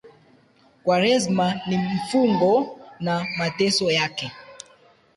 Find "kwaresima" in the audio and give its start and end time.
0.83-1.61